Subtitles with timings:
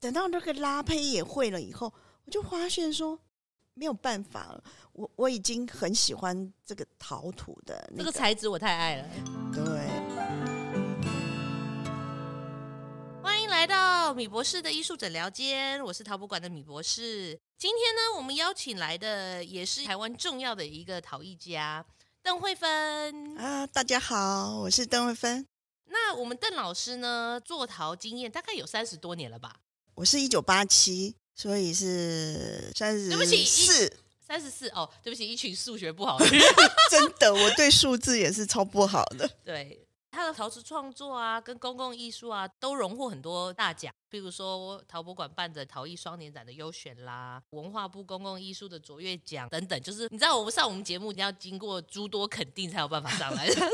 [0.00, 1.92] 等到那个拉胚也会了以后，
[2.24, 3.18] 我就发现说
[3.74, 4.62] 没有办法了。
[4.92, 9.08] 我我已经很喜欢这个陶土的、那个、这个材质，我太爱了。
[9.52, 9.64] 对，
[13.20, 17.36] 欢迎来到米博士的艺术诊疗间，我是陶博馆的米博士。
[17.56, 21.84] 今天呢，我们邀请来的也是台湾重要的一个陶艺家
[22.22, 25.44] 邓慧芬啊，大家好，我是邓慧芬。
[25.86, 29.56] 那我们邓老师呢，做陶经验大概有三十多年了吧？
[29.98, 33.08] 我是一九八七，所以是三十四。
[33.08, 33.44] 对不起，
[34.24, 36.40] 三十四哦，对不起，一群数学不好的人。
[36.88, 39.28] 真的，我对数字也是超不好的。
[39.44, 39.84] 对。
[40.12, 49.80] 他的陶瓷创作啊，跟公共艺术啊，都荣获很多大奖，比如说陶博馆办的陶艺双年展的优选啦，文化部公共艺术的卓越奖等等。
[49.82, 53.68] 就是你知道，我们上我们节目，你要经过诸多肯定才有办法上来的。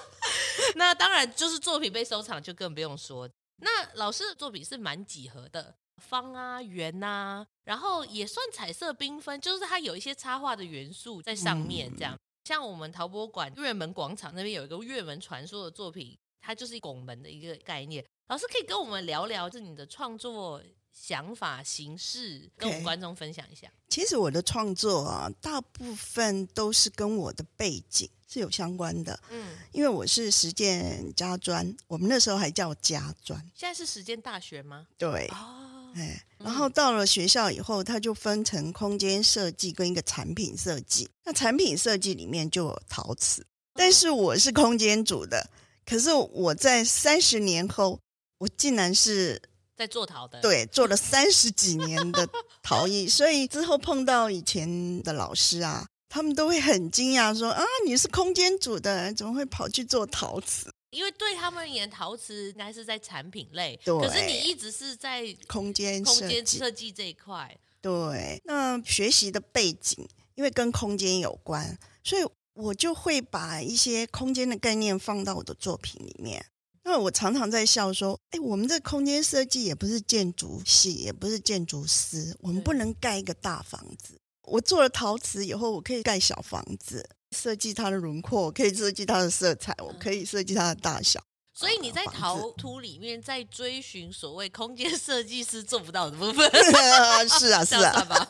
[0.76, 3.26] 那当然，就是作品被收藏，就更不用说。
[3.62, 12.14] 那老师的作品是蛮几何的，方啊、圆啊，然后也算彩色缤纷，就是它有一些插画的元素在上面，这样。
[12.14, 18.04] 嗯像我们陶博馆月门广场那边有一个月门传说的作品，它就是拱门的一个概念。
[18.26, 20.60] 老师可以跟我们聊聊，就你的创作
[20.92, 23.70] 想法、形式，跟我们观众分享一下。
[23.88, 29.18] 其实我的创作啊，大部分都是跟我的背景是有相关的。
[29.30, 33.38] 嗯，因为我是实践家专，我们那时候还叫家专。
[33.54, 34.86] 现在是实践大学吗？
[34.96, 35.26] 对。
[35.28, 35.68] 哦。
[35.94, 41.06] 哎，然后到了学校以后，它就分成空间设计跟一个产品设计。
[41.22, 45.50] 那产品设计里面就有陶瓷，但是我是空间组的。
[45.84, 48.00] 可是我在三十年后，
[48.38, 49.42] 我竟然是
[49.76, 52.28] 在做陶的，对，做了三十几年的
[52.62, 53.06] 陶艺。
[53.10, 63.98] 所以之后碰到以前的老师啊，他们都会很惊讶说：“啊，你是空间组的，怎么会跑去做陶瓷？”因为对他们而言，陶瓷应该是在产品类，对。
[63.98, 67.58] 可是你一直是在空间空间设计这一块。
[67.80, 72.22] 对，那学习的背景因为跟空间有关，所以
[72.52, 76.44] 我就会把一些空间的概念放到我的作品里面。
[76.84, 84.18] 那我常常在笑说：“哎，我们这空间设计也不是建筑系，也不是建筑师，我们不能盖一个大房子。
[84.44, 91.18] 我做了陶瓷以后，我可以盖小房子。”设计它的轮廓，我可以设计它的色彩，我可以设计它的大小。
[91.54, 96.50] 所以你在陶土里面在追寻所谓空间设计师做不到的部分。
[97.40, 98.28] 是啊，是啊。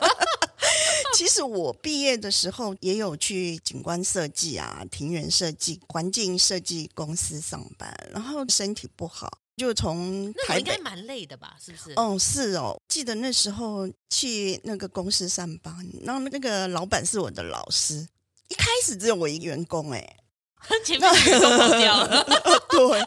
[1.15, 10.61] 其实我毕业的时候也有去景观设计啊、庭园设计、环境设计公司上班，然后身体不好，就从台北。
[10.61, 11.57] 应该蛮累的吧？
[11.61, 11.93] 是不是？
[11.97, 12.81] 哦，是哦。
[12.89, 18.07] 记得那时候去那个公司上班，然后那个老板是我的老师。
[18.49, 20.17] 一开始只有我一个员工，哎，
[20.85, 22.25] 前面员工跑掉了。
[22.69, 23.05] 对，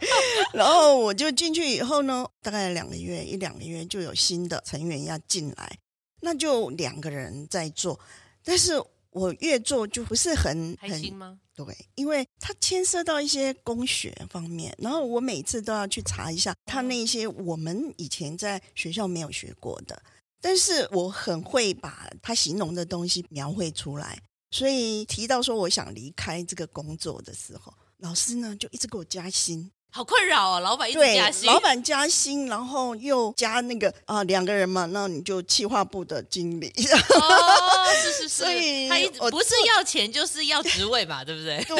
[0.54, 5.78] 然后我就进去以后呢，大概两个月，一两个月就有新的成员要进来，
[6.26, 8.00] 那就两个人在做，
[8.44, 8.74] 但是
[9.12, 11.40] 我越做就不是很开心吗？
[11.54, 11.64] 对，
[11.94, 20.02] 因为它牵涉到一些工学方面，然后我每次都要去查一下他那些我们以前在学校没有学过的，
[20.42, 24.20] 但是我很会把他形容的东西描绘出来。
[24.50, 30.60] 所以提到说我想离开这个工作的时候，老师呢就一直给我加薪，好困扰啊！
[30.60, 36.68] 老板一直加薪，老板加薪，然后又加那个啊两个人嘛，那你就企划部的经理。
[36.68, 41.64] 哦，是是是， 所以他一直不是要钱就是要职位嘛，对不对？
[41.64, 41.78] 对。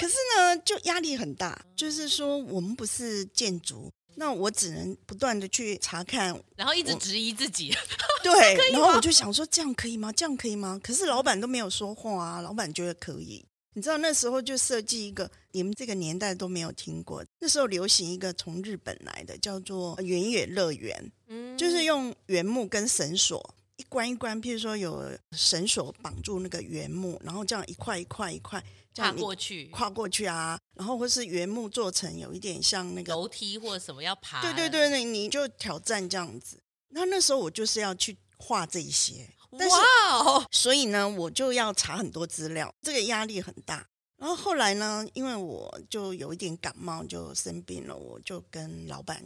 [0.00, 3.90] 可是呢，就压力很大，就是说我们不是建筑。
[4.14, 7.76] 那我只能不断的去查看，然后一直质疑自己。
[8.24, 10.10] 对， 然后我就想说，这样可以吗？
[10.10, 10.80] 这样可以吗？
[10.82, 13.44] 可是老板都没有说话啊，老板觉得可以。
[13.74, 17.24] 你知道那时候就设计一个，你们这个年代都没有听过。
[17.40, 28.62] 那时候流行一个从日本来的，叫做原野乐园，嗯，就是用原木跟绳索一关一关，譬如说有绳索绑住那个原木，然后这样一块一块一块。
[28.94, 36.60] 跨过去，跨过去啊，然后或是原木做成有一点像那个楼梯或者什么要爬，对对对，那你就挑战这样子。
[36.88, 40.44] 那那时候我就是要去画这一些，哇哦！
[40.50, 43.86] 所以呢，我就要查很多资料，这个压力很大。
[44.18, 49.24] 然后后来呢，因为我就有一点感冒，就生病了，我就跟老板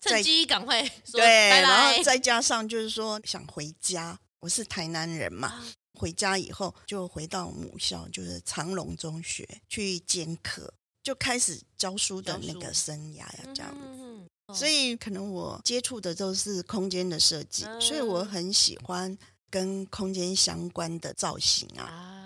[0.00, 5.48] 趁机赶快 说对，拜拜，然后再加上就是说想回家，我是台南人嘛。
[5.48, 5.66] 啊
[5.98, 10.70] 回家以后就回到母校，就是长隆中学去兼课，
[11.02, 14.54] 就开始教书的那个生涯呀，这样子。
[14.54, 19.16] 所以可能我接触的都是空间的设计，嗯、所以我很喜欢
[19.48, 21.84] 跟空间相关的造型啊。
[21.84, 22.25] 啊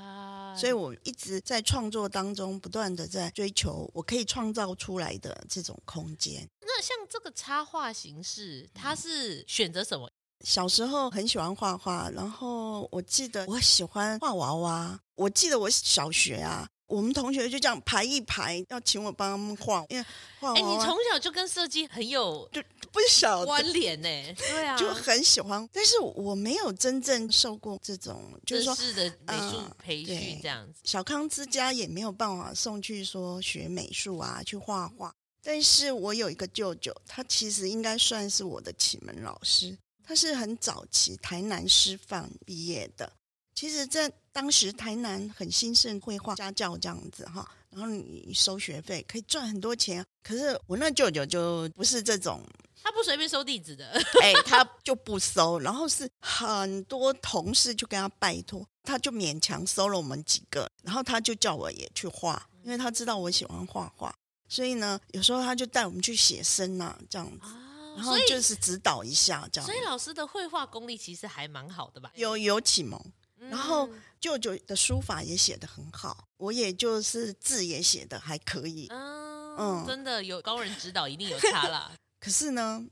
[0.57, 6.49] 所以我一直在创作当中不断的在追求我可以创造出来的这种空间。
[6.61, 10.11] 那像这个插画形式，它是选择什么？
[10.45, 14.99] 小时候很喜欢画画，然后我记得我喜欢画娃娃。
[15.17, 20.05] 我记得我小学啊，我们同学就这样排一排，要请我帮他们画，因为
[20.41, 20.53] 画。
[20.55, 22.61] 哎，你从小就跟设计很有就
[22.93, 24.35] 不晓得关联呢？
[24.37, 30.81] 对啊，就很喜欢，但是我没有真正受过这种就是说是的美术培训这样子。
[30.83, 35.15] 小康之家也没有办法送去说学美术啊，去画画。
[35.43, 39.79] 但是我有一个舅舅，他其实应该算是我的启蒙老师。
[40.03, 43.13] 他是很早期台南师范毕业的，
[43.55, 50.05] 其实，在当时台南很兴盛绘画家教这样子哈，然后你收学费可以赚很多钱。
[50.23, 52.43] 可是我那舅舅就不是这种，
[52.83, 53.91] 他不随便收弟子 的，
[54.23, 55.59] 哎，他就不收。
[55.59, 64.15] 然后是很多同事就跟他拜托，他就勉强收了我们几个，然后他就叫我也去画，因为他知道我喜欢画画，
[64.49, 67.47] 所以呢，有时候他就带我们去写生呐，这样子。
[67.97, 72.13] 然后就是指导一下这样，所以老师的绘画功力其实还蛮好的吧？
[72.15, 72.99] 有有启蒙，
[73.49, 73.89] 然后
[74.21, 78.87] 舅舅的书法也写得很好，我也就是字也写得还可以。
[78.91, 81.93] 嗯，嗯真的有高人指导，一定有差啦。
[82.21, 82.85] 可是呢，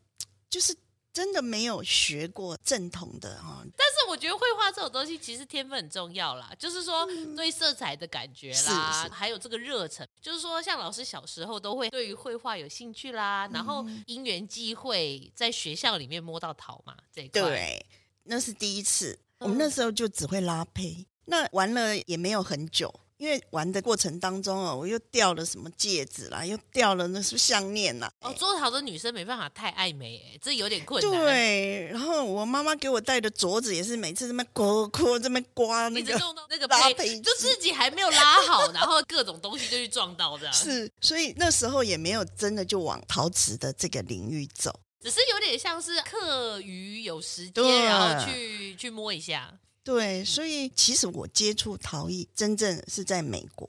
[0.48, 0.76] 就是。
[1.10, 7.04] 真的没有学过正统的哈，但是我觉得绘画这种东西其实天分很重要啦，就是说
[7.34, 17.86] 对色彩的感觉啦，嗯、还有这个热忱，就是说像老师小时候都会对于绘画有兴趣啦，然后因缘际会在学校里面摸到桃嘛，这一块对，
[18.24, 22.92] 那是第一次，我们那时候就只会拉胚，那玩了也没有很久。
[23.18, 28.08] 因为玩的过程当中哦，我又掉了什么戒指啦，又掉了那什么项链啦。
[28.20, 31.10] 哦，做陶的女生没办法太爱美，哎，这有点困难。
[31.24, 36.16] 对，然后我妈妈给我戴的镯子也是每次这么刮刮，这么刮那个
[36.48, 40.54] 那个拉胚，就自己还没有拉好，然后各种东西就去撞到这样。
[40.54, 49.58] 是，所以那时候也没有真的就往陶瓷的这个领域走，只是有点像是课余有时间，然后去去摸一下。
[49.84, 53.66] 对，所以其实我接触陶艺真正是在美国。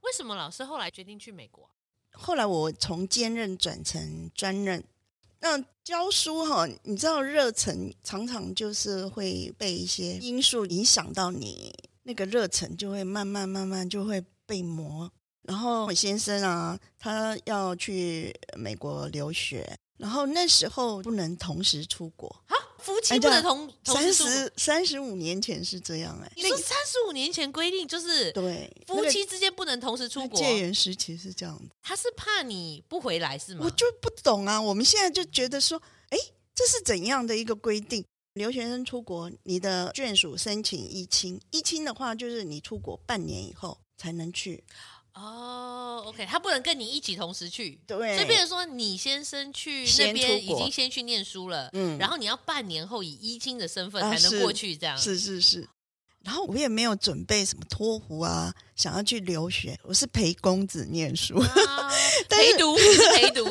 [0.00, 1.68] 为什么老师后来决定去美国？
[2.12, 4.82] 后来我从兼任转成专任。
[5.38, 11.72] 那教书哈，你知道热忱常常就是会被一些因素影响到你，
[12.02, 15.10] 那个热忱就会慢慢慢慢就会被磨。
[15.42, 22.34] 然后我先生啊，他要去美国留学，然后那时候不能同时出国。
[22.78, 31.74] 夫妻不能同三十三十五年前是这样哎，你说三十五年前规定就是对夫妻之间不能同时出国，戒严时期是这样的。
[31.82, 33.66] 他是怕你不回来是吗？
[33.66, 36.16] 我就不懂啊，我们现在就觉得说，哎，
[36.54, 38.02] 这是怎样的一个规定？
[38.32, 44.64] 留学生出国，你的眷属申请一亲，一亲的话就是你出国半年以后才能去。
[45.14, 55.60] 哦、oh，OK，他不能跟你一起同时去，对，所以变成说你先生去那边已经先去念书了，嗯，然后你要半年后以依亲的身份才能过去，这样、啊、是，是是。
[55.60, 55.68] 是。
[56.22, 61.90] 然后我也没有准备什么托福啊，想要去留学，我是陪公子念书，啊、
[62.28, 63.42] 陪读陪读，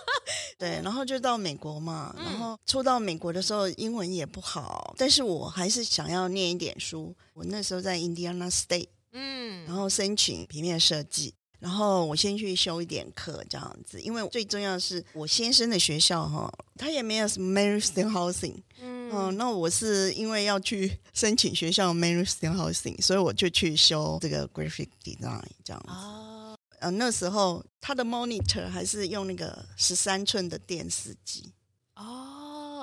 [0.58, 8.88] 对，然后就到美国嘛，然后初到美国的时候英文也不好，但是我还是想要念一点书，我那时候在 Indiana State。
[9.12, 25.88] 嗯，然后申请平面设计，然后我先去修一点课这样子，因为最重要的是我先生的学校哈，他也没有什么 Mary Steenhuisen，嗯，嗯，那我是因为要去 申请学校 Mary Steenhuisen，所以我就去修这个 Graphic Design 这样子。
[25.88, 31.52] 哦，呃，那时候他的 Monitor 还是用那个十三寸的电视机。
[31.96, 32.31] 哦。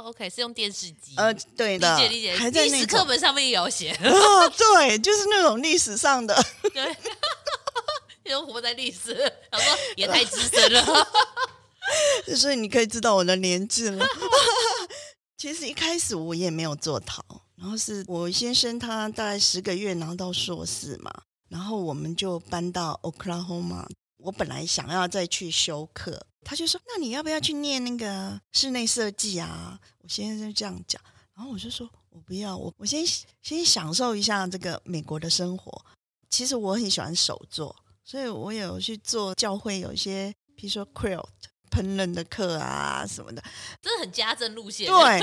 [0.03, 1.13] OK，是用电视机。
[1.18, 2.36] 呃，对的，理解理解。
[2.36, 3.91] 还在历史课本上面也有写。
[4.03, 6.36] 哦，对，就是那种历史上的。
[6.74, 6.96] 对，
[8.25, 9.13] 因为活在历史，
[9.51, 11.08] 然后也太资深了。
[12.38, 14.06] 所以你可以知道我的年纪了。
[15.38, 17.24] 其实一开始我也没有做陶，
[17.56, 21.12] 然后是我先生他大概十个月拿到硕士嘛，
[21.50, 23.86] 然后我们就搬到 Oklahoma。
[24.18, 26.27] 我本来想要再去修课。
[26.43, 31.01] 他就说：“那你要不要去念那个室内设计啊？”我先生这样讲，
[31.36, 33.05] 然后我就说：“我不要，我我先
[33.41, 35.86] 先享受一下这个美国的生活。
[36.29, 41.25] 其实我很喜欢手作，所以我有去做教会有一些，比如说 quilt
[41.69, 43.43] 烹饪的课啊什么的，
[43.81, 44.88] 真的很家政路线。
[44.91, 45.19] 对，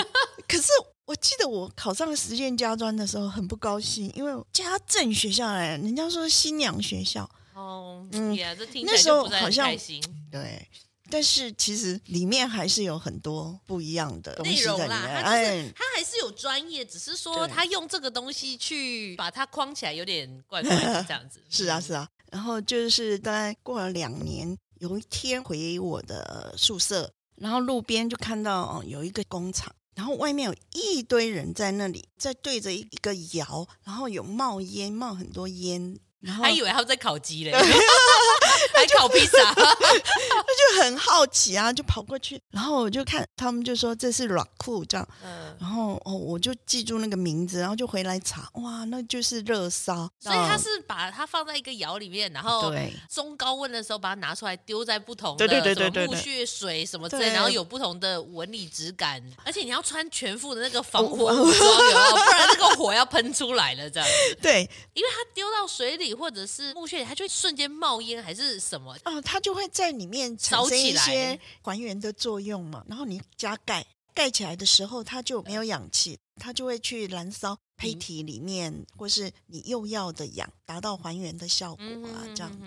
[0.47, 0.69] 可是
[1.07, 10.01] 我记得我考上实践家专的时候很不高兴，因为家政学校哎，人家说新娘学校哦，嗯呀，这听起来就不太开心。
[10.31, 10.69] 对。”
[11.11, 21.41] 但是其实里面还是有很多不一样的内容啦，它就是它还是有专业，只是说他用这个东西去把它框起来有点怪怪的这样子。
[21.51, 22.09] 是啊，是啊。
[22.33, 35.99] 然后就是大概过了两年，有一天回我的宿舍，然后路边就看到哦有一个工厂，然后外面有一堆人在那里在对着一个窑，然后有冒烟，冒很多烟。
[36.21, 37.53] 然后还以为他们在烤鸡嘞，
[38.75, 52.73] 还烤披萨，他就很好奇啊，就跑过去，然后我就看他们就说这是软裤这样，嗯，然后哦我就记住那个名字，然后就回来查，哇，那就是热烧，所以他是把它放在一个窑里面，然后
[53.13, 61.79] 中高温的时候把它拿出来丢在不同的什么木屑水什么之类，然后有不同的纹理质感，而且你要穿全副的那个防火服装？
[62.11, 64.09] 不然那个火要喷出来了这样，
[64.43, 66.16] 对，因为它丢到水里。
[66.17, 68.97] 或者是木屑，它就会瞬间冒烟，还是什么？
[69.05, 72.85] 啊，它就会在里面产生一些还原的作用嘛。
[72.89, 82.67] 然后你加盖，盖起来的时候，它就没有氧气，它就会去燃烧胚体里面，嗯、或是你用药的氧，达到还原的效果啊，这样子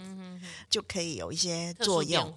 [0.69, 2.33] 就可以有一些作用。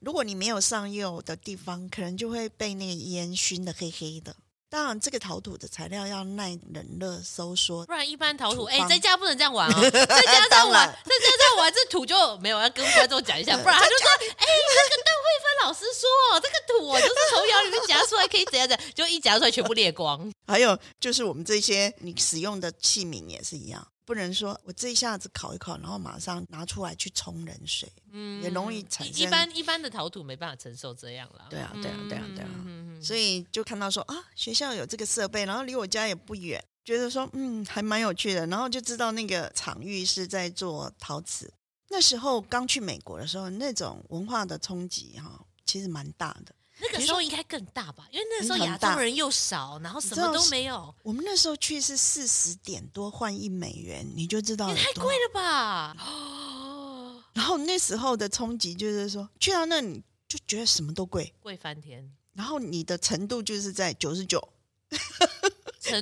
[0.00, 4.36] 如果你没有上釉的地方，可能就会被那个烟熏的黑黑的。
[4.68, 12.58] 当然，这个陶土的材料要耐冷热收缩，不然一般陶土，哎，在家不能这样玩哦， 在家这样玩，在家这样玩，这土就没有。
[12.58, 20.30] 要跟观众讲一下， 不然他就说，哎，那个邓慧芬老师说，这个土我就是从窑里面夹出来，可以怎样怎样，就一夹出来全部裂光。
[20.46, 23.86] 还有就是我们这些你使用的器皿也是一样。
[24.04, 29.16] 不能说我这一下子烤一烤，然后马上拿出来去冲冷水，嗯，也容易产生。
[29.16, 31.46] 一般一般的陶土没办法承受这样了。
[31.50, 32.48] 对啊，对啊，对啊，对啊。
[32.64, 41.52] 嗯、所以就看到说啊，学校有这个设备，然后离我家也不远，觉得说嗯还蛮有趣的，然后就知道那个场域是在做陶瓷。
[41.88, 46.54] 那时候刚去美国的时候，那种文化的冲击哈，其实蛮大的。
[46.78, 50.94] 那个时候应该更大吧，因为那时候亚洲人又少，然后什么都没有。
[51.02, 55.96] 我们那时候去是四十点多换一美元，你就知道也太贵了吧。
[57.32, 62.12] 然后那时候的冲击就是说，去到那里就觉得什么都贵，贵翻天。
[62.36, 64.48] 然后你的程度就是在九十九。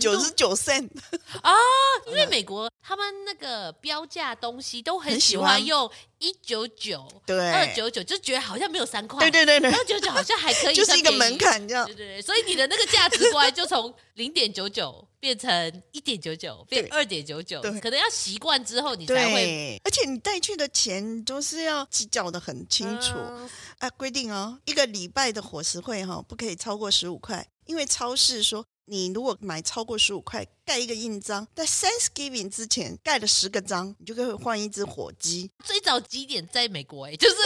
[0.00, 0.88] 九十九 cent
[1.42, 1.52] 啊，
[2.06, 23.14] 因为美国他们那个标价东西都很喜欢用一九九，对，二九九，就觉得好像没有三块，对对对对，二九九好像还可以， 就是一个门槛这样，对对对，所以你的那个价值观就从零点九九变成一点九九，变二点九九，可能要习惯之后你才会，而且你带去的钱都是要计较的很清楚，
[23.78, 28.64] 啊，规定哦，一个礼拜的伙食费哈不可以超过十五块，因为超市说。
[28.86, 35.50] 你如果买超过十五块，盖一个印章，在 Thanksgiving 之前盖了十个章，你就可以换一只火鸡。
[35.64, 37.06] 最早几点在美国？
[37.06, 37.36] 哎， 就是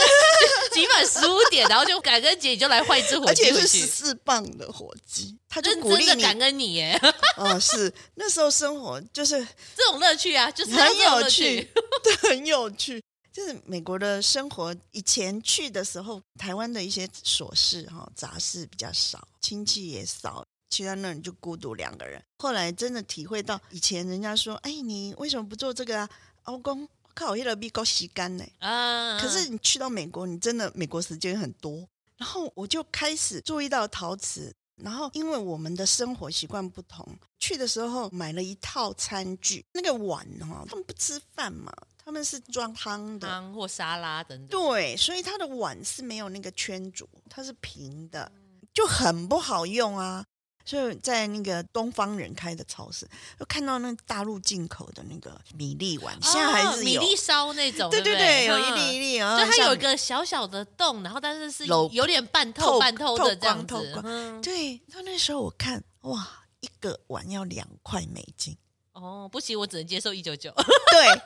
[0.73, 6.99] 集满十五点，然后就感恩节你就来换一只火鸡，而且是十四磅的火鸡，他就鼓励你感恩你耶。
[7.37, 9.39] 哦，是那时候生活就是
[9.75, 11.69] 这种乐趣啊，就是很有趣，
[12.03, 13.01] 对，很有趣。
[13.31, 20.43] 就是美国的生活，以前去的时候，台湾的一些琐事哈杂事比较少，亲戚也少。
[20.69, 22.23] 去到那你就孤独两个人。
[22.37, 26.09] 后来真的体会到，以前人家说：“哎，你为什么不做这个啊？”
[26.45, 28.45] 我讲靠，一了比够吸干呢。
[28.59, 29.19] 啊！
[29.19, 31.87] 可是你去到美国，你真的美国时间很多。
[32.17, 34.53] 然后我就开始注意到陶瓷。
[34.81, 37.05] 然后因为我们的生活习惯不同，
[37.37, 39.65] 去的时候买了一套餐具。
[39.73, 44.47] 那个碗哦，他们不吃饭嘛，他们是装汤的，汤或沙拉等等。
[44.47, 48.31] 对，所以它的碗是没有那个圈足，它是平的，
[48.73, 50.25] 就很不好用啊。
[50.69, 53.07] 就在那个东方人开的超市，
[53.39, 64.39] 就看到那大陆进口的那个米粒碗，现在还是有米粒烧那种， 对对对，有一粒一粒啊，就它有一个小小的洞，然后但是是有点半透半透的这样子。
[64.43, 68.55] 对，那那时候我看哇，一个碗要两块美金。
[69.01, 70.53] 哦，不行，我只能接受一九九。
[70.91, 71.07] 对。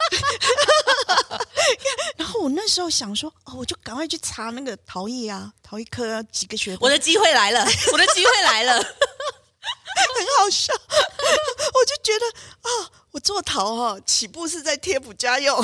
[2.18, 6.80] 然后我那时候想说，哦，我就赶快去查那个陶艺啊，陶艺科啊，几个学分。
[6.82, 8.74] 我的机会来了，我的机会来了。
[10.16, 12.26] 很好笑，我就觉得
[12.62, 15.56] 啊、哦，我做陶哈，起步是在贴补家用，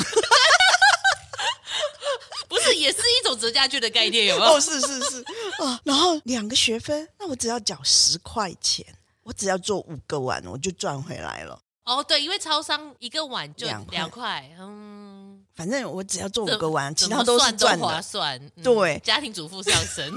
[2.48, 4.52] 不是也是一种折价券的概念有没有？
[4.52, 5.20] 哦，是是是
[5.58, 8.86] 啊、哦，然后两个学分，那我只要缴十块钱，
[9.24, 11.60] 我只要做五个碗，我就赚回来了。
[11.90, 18.40] 哦，对，因为超商一个碗就两块，两块，嗯，反正我只要做五个碗，其他都是赚的，划算。
[18.54, 20.08] 嗯、对，家庭主妇上身，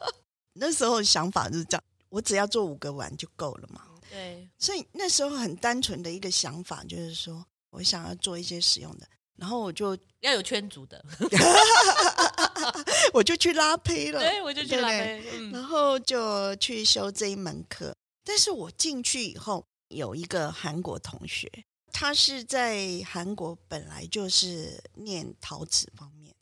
[0.54, 1.84] 那时候想法就是这样。
[2.08, 3.82] 我只要做五个碗就够了嘛。
[4.10, 9.06] 对，所以那时候很单纯的一个想法就是说，我想要做一些实用的，
[9.36, 11.04] 然后我就要有圈足的
[13.12, 14.18] 我就去拉胚了。
[14.18, 17.94] 对，我就去拉坯，然后就去修这一门课。
[18.24, 21.50] 但是我进去以后，有一个韩国同学，
[21.92, 26.34] 他是在韩国本来就是念陶瓷方面。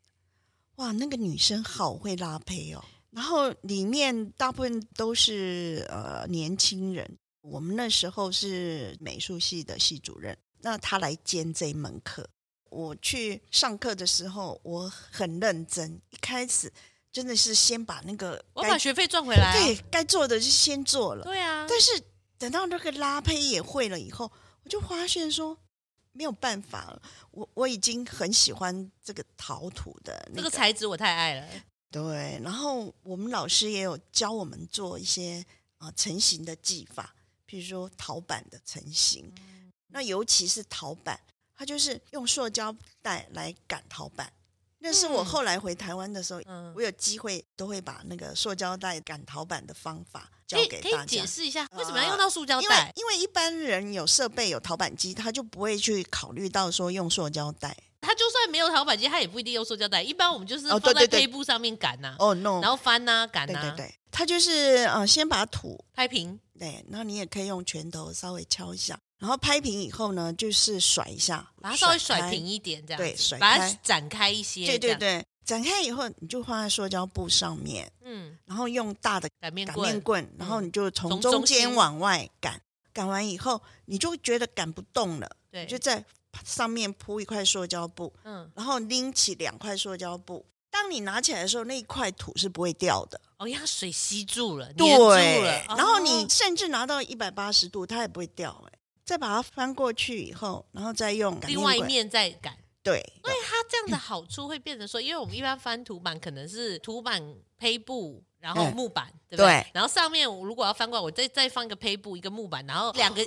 [0.77, 2.85] 哇，那个女生好会拉胚哦。
[3.11, 7.19] 然后里面大部分都是呃年轻人。
[7.41, 12.29] 我们那时候是美术系的系主任，那他来兼这一门课。
[12.69, 16.71] 我去上课的时候，我很认真，一开始
[17.13, 21.25] 真的是先把那个我把学费赚回来，对，该做的就先做了。
[21.25, 21.93] 对啊，但是
[22.39, 24.31] 等到那个拉胚也会了以后，
[24.63, 25.57] 我就发现说
[26.13, 27.03] 没有办法了。
[27.31, 31.47] 我我已经很喜欢这个陶土的那个这个材质，我太爱了。
[31.91, 35.45] 对，然后我们老师也有教我们做一些
[35.79, 37.15] 啊、呃、成型的技法。
[37.49, 39.33] 比如说陶板的成型，
[39.87, 41.19] 那尤其是陶板，
[41.55, 44.33] 它就是用塑胶袋来擀陶板。
[44.79, 50.97] 那是我后来回台湾的时候，嗯、我有机会都会把那个塑胶袋擀陶板的方法教给大家。
[50.99, 52.65] 可以解释一下为什么要用到塑胶袋？
[52.65, 57.77] 因为因为一般人有设备有陶板机，他就不会去考虑到说用塑胶袋。
[58.01, 60.01] 他就算没有陶板机，他也不一定用塑胶袋。
[60.01, 62.17] 一般我们就是放在背部上面擀呐、啊。
[62.21, 63.61] 哦、oh, no，然后翻呐、啊，擀呐。
[63.61, 66.39] 对对对，他就是呃，先把土拍平。
[66.57, 74.65] 对，那你也可以用拳头稍微敲一下，然后拍平以后呢，就是甩一下，把它稍微甩平一点，这样对，甩，把它展开一些。
[74.67, 82.61] 对对对，展开以后你就放在塑胶布上面，嗯，然后用大的擀面擀面棍，然后你就从中间往外擀，
[82.93, 86.05] 擀完以后你就觉得擀不动了，对，就在
[86.45, 90.45] 上面铺一块塑胶布，嗯，然后拎起两块塑胶布。
[90.69, 95.65] 当你拿起来的时候，那一块土是不会掉的哦，因为它水吸住了，对，住了。
[95.69, 98.63] 然后你甚至拿到一百八十度，它也不会掉。
[98.67, 102.55] 哎，再把它翻过去以后，然后再用另外一面再擀。
[102.87, 107.21] 对，所以它这样的好处会变成说，因为我们一般翻图板可能是图板
[107.59, 109.47] 胚布，然后木板，嗯、对不对？
[109.47, 113.21] 对，然后上面我如果要翻过来，我再再放一个胚布，一个木板，然后两个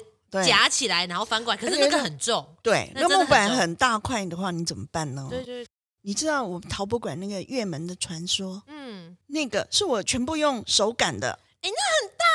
[0.46, 1.60] 夹起来，然后翻过来。
[1.60, 5.28] 可是那个很重，对，那木板很大块的话，你怎么办呢？
[5.30, 5.68] 对对。
[6.04, 8.64] 你知道我们陶博馆那个月门的传说？
[8.68, 11.38] 嗯，那个是我全部用手擀的。
[11.62, 12.26] 哎，那很大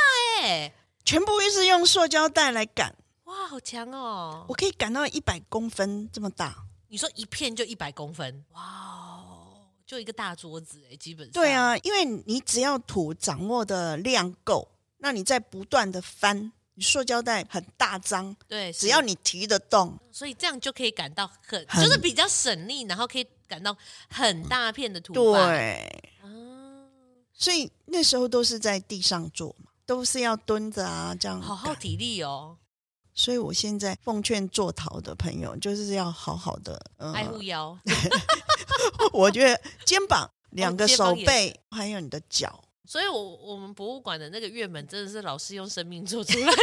[0.43, 2.95] 哎，全部是用塑胶袋来擀。
[3.25, 4.45] 哇，好强哦！
[4.49, 6.55] 我可以擀到一百公分这么大。
[6.88, 8.44] 你说一片就一百公分？
[8.53, 11.33] 哇哦，就一个大桌子哎，基本上。
[11.33, 14.68] 对啊，因为你只要土掌握的量够，
[14.99, 23.27] 那你在不断的翻，你塑胶袋很大张，对，只要你提得动，所以这样就可以感到很，很就是比较省力，然后可以。
[23.47, 23.77] 感到
[24.09, 26.88] 很大片的土板，对，啊，
[27.35, 32.57] 所以那时候都是在地上做嘛，都是要蹲着啊，这样好耗体力哦。
[33.14, 37.79] 所以我现在奉劝做陶的朋友，就是要好好的、呃、爱护腰。
[39.12, 42.62] 我觉得肩膀、两个手背、哦、还有你的脚。
[42.87, 46.46] 所以我，我我们博物馆的那个月门真的是老师用生命做出来。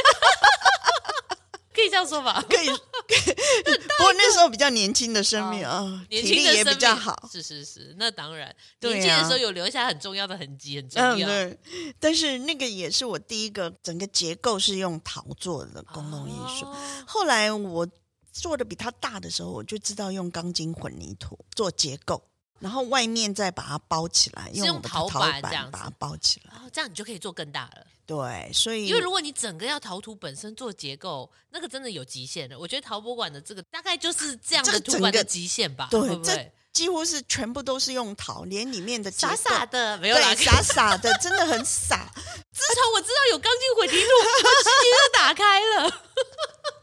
[1.91, 2.67] 这样说吧，可以。
[2.71, 7.29] 不过那时候比较年轻的生命啊，体力也比较好。
[7.31, 11.27] 是是是，那当然，年轻的时候有留下很重要的痕迹，很重要。
[11.27, 11.59] 对，
[11.99, 16.65] 但是那个也是我第一个整个结构是用陶做的公共艺术。
[17.05, 17.85] 后来我
[18.31, 22.23] 做的比它大的时候，我就知道用钢筋混凝土做结构。
[22.61, 27.85] 然后外面再把它包起来，用陶板这样把它包起来，然后这样你就可以做更大了。
[28.05, 32.57] 对，所以因为如果你整个要陶土本身做结构，那个真的有极限的。
[32.59, 36.51] 我觉得陶博馆的这个大概就是这样的土板的极限吧，对会不会？
[36.73, 42.09] 几乎是全部都是用陶，连里面的傻傻的没有啦，傻傻的， 真的很傻。
[42.15, 46.01] 自从我知道有钢筋混凝土，我世界就打开了。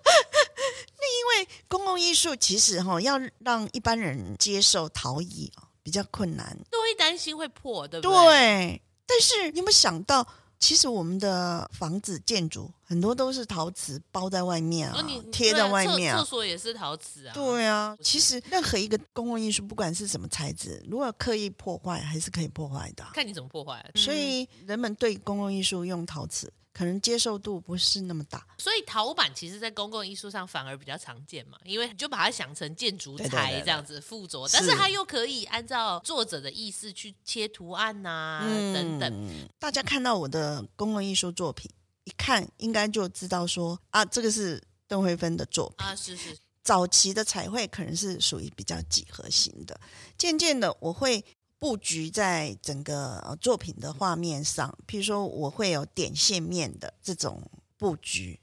[1.01, 5.68] 那因为公共艺术其实哈要让一般人接受陶艺啊。
[5.89, 8.13] 比较困难，都会担心会破，对不对？
[8.13, 10.27] 对，但是你有没有想到，
[10.61, 17.33] 其实我们的房子建筑很多都是陶瓷包在外面啊，贴在外面啊，厕所也是陶瓷啊。
[17.33, 23.03] 对啊，其实任何一个公共艺术，不管是什么材质，如果刻意破坏，还是可以破坏的。
[23.15, 23.83] 看你怎么破坏。
[23.95, 26.53] 所以人们对公共艺术用陶瓷。
[26.79, 39.49] 可能接受度不是那么大，所以陶板其实，在公共艺术上反而比较常见嘛，因为你就把它想成建筑材这样子附着，但是它又可以按照作者的意思去切图案呐、啊嗯、等等。
[39.59, 41.69] 大家看到我的公共艺术作品，
[42.05, 46.39] 一看应该就知道说啊，这个是邓惠芬的作品啊，是是。
[46.63, 49.81] 早期的彩绘可能是属于比较几何型的，
[50.17, 51.25] 渐渐的我会。
[51.59, 57.43] 布局在整个作品的画面上，譬如说我会有点线面的这种
[57.77, 58.39] 布局，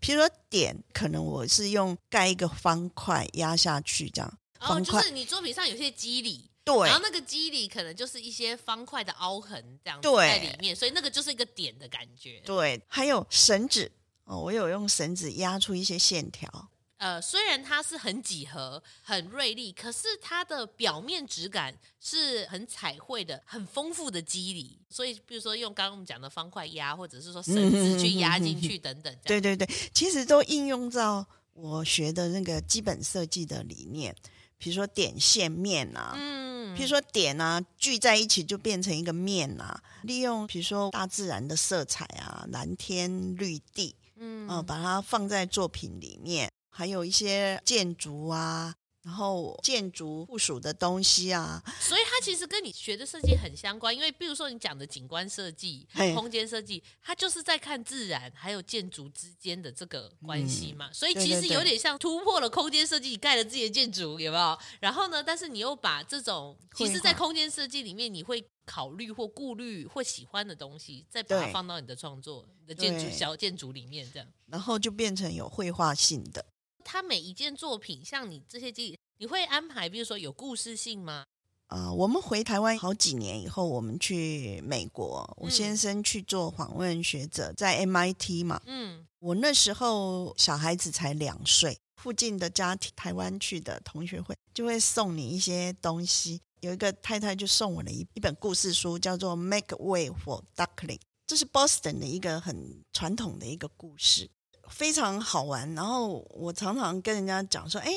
[0.00, 4.38] 譬如说点，可能我是用盖一个方块压下去这样。
[4.60, 12.40] 哦，就是你作品上有些肌理，对，然后那个肌理可能就是一些方块的凹痕这样子在里面，所以那个就是一个点的感觉。
[12.44, 13.90] 对，还有绳子
[14.24, 16.70] 哦，我有用绳子压出一些线条。
[17.00, 24.78] 呃，虽然它是很几何、很锐利，可是它的表面质感是很彩绘的、很丰富的肌理。
[24.90, 29.16] 所以，比如说用刚刚我们讲的方块压，或者是说绳子去压进去等等。
[29.24, 34.14] 对对对，其实都应用到我学的那个基本设计的理念。
[34.58, 46.50] 比如说点线面啊，嗯，比如说点啊聚在一起就变成一个面啊，利用比如说大自然的色彩啊，蓝天绿地，嗯，啊，把它放在作品里面。
[46.70, 53.94] 还有一些建筑啊，然后建筑附属的东西啊，所以它其实跟你学的设计很相关。
[53.94, 60.88] 因为比如说你讲的景观设计、空间设计，它就是在看自然还有建筑之间的这个关系嘛。
[60.88, 64.58] 嗯、所以其实有点像突破了空间设计，你盖了自己的建筑，有没有？
[64.80, 76.44] 然后呢，但是你又把这种其实，在空间设计里面，你会考虑或顾虑或喜欢的东西，再把它放到你的创作、你的建筑小建筑里面，这样，然后就变成有绘画性的。
[76.92, 81.24] 他每一件作品，像你这些记忆，你会安排，比如说有故事性吗？
[81.68, 88.60] 啊、呃，我们回台湾好几年以后，我们去美国，嗯、我先生去做访问学者，在 MIT 嘛。
[88.66, 96.40] 嗯，我那时候小孩子才两岁，附近的家庭，台湾去的同学会就会送你一些东西。
[96.58, 104.28] 有一个太太就送我了一一本故事书，叫做《Make Way for Duckling》，这是 Boston 的一个很传统的一个故事。
[104.70, 107.90] 非常好玩，然后我常常跟人家讲说：“哎，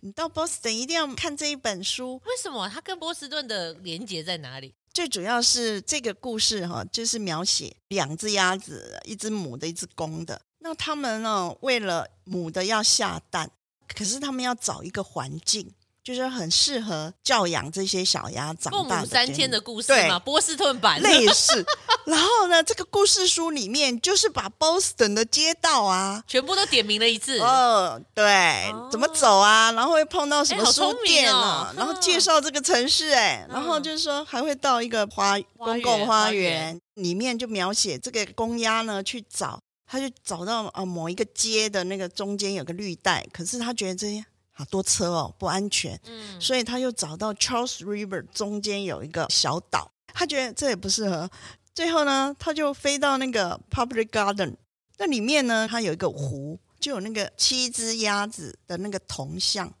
[0.00, 2.16] 你到波士顿一定要看这一本书。
[2.24, 2.68] 为什么？
[2.68, 4.74] 它跟波士顿的连接在哪里？
[4.92, 10.40] 最主要是这个故事哈，就是描写两只鸭子，一只母的，一只公的。
[10.60, 13.50] 那他们呢，为了母的要下蛋，
[13.86, 19.06] 可是他们要找一个环境。”就是很适合教养这些小鸭长大的。
[19.06, 21.64] 三天的故事嘛，对波士顿版类似。
[22.06, 27.38] 然后呢，这个故事书里面就是把波士顿的街道啊， 全部都点名了一次。
[27.40, 29.70] 哦，对，哦、怎么走啊？
[29.72, 31.70] 然后会碰到什么书店啊？
[31.70, 44.22] 哦、然后 介绍这个城市、欸，哎、嗯，然后就是说还会到一个花，公共花园里面，就描写这个公鸭呢去找，他就找到呃某一个街的那个中间有个绿带，可是他觉得这
[44.60, 44.64] 些。
[44.64, 51.30] 好多车哦，不安全，嗯，所以他又找到 Charles River 中间有一个小岛，他觉得这也不适合，
[51.74, 54.56] 最后呢，他就飞到那个 Public Garden，
[54.98, 59.72] 那里面呢，它有一个湖，就有那个七只鸭子的那个铜像。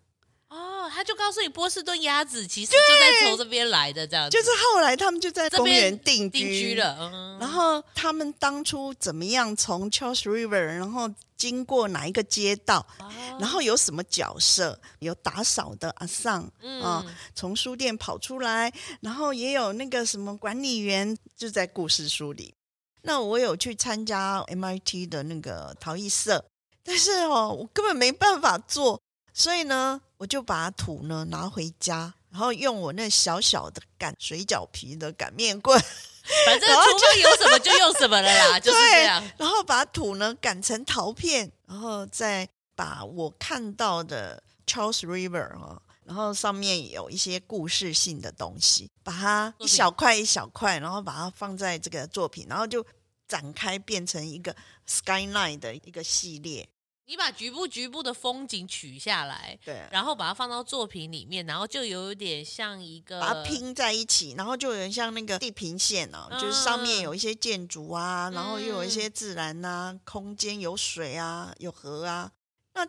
[0.92, 4.36] 他就告诉你，波士顿鸭子其实就在从这边来的，这样子。
[4.36, 6.96] 就是后来他们就在公园定居，定居了。
[7.00, 14.78] 嗯、然后他们当初怎么样从 Charles River，然后经过哪一个街道，啊、然后有什么角色？
[14.98, 22.54] 有打扫的阿桑，嗯、啊，从书店跑出来，然后也有那个什么管理员，就在故事书里。
[23.02, 26.44] 那我有去参加 MIT 的那个陶艺社，
[26.84, 29.00] 但是哦，我根本没办法做。
[29.32, 35.80] 所以呢，我就把土呢拿回家，然后用我那小小的擀水饺皮的擀面棍，
[36.44, 39.24] 反正厨房有什么就用什么了啦， 就是这样。
[39.38, 52.84] 然后把土呢擀成陶片，然后再把我看到的 Charles River 啊，然后上面有一些故事性的东西，把它一小块一小块，然后把它放在这个作品，然后就
[53.26, 54.54] 展开变成一个
[54.86, 56.68] Skyline 的一个系列。
[57.10, 72.30] 你把局部局部的风景取下来，对，然后把它放到作品里面，然后就有点像一个把它拼在一起，然后就有点像那个地平线哦，嗯、就是上面有一些建筑啊，然后又有一些自然啊，嗯、空间有水啊，有河啊。
[72.74, 72.86] 那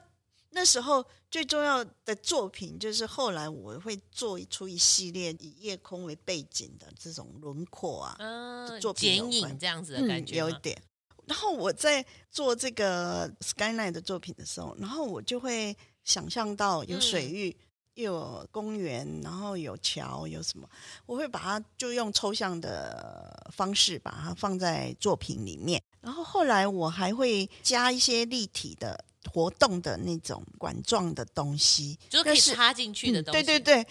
[0.52, 10.80] 那时候最重要的作品就是后来我会做出一系列以夜空为背景的这种轮廓啊，嗯，作品剪影这样子的感觉、嗯，有一点。
[11.28, 20.68] 然后我在做这个 Skyline 的作品的时候，然后我就会想象到有水域，嗯、又有公园，然后有桥，有什么？
[21.06, 25.82] 我会把它就用抽象的方式把它放在作品里面。
[26.02, 33.40] 然后后来我还会加一些立体的活动的那种管状的东西，就是可以插进去的东西。
[33.40, 33.88] 嗯、对对对，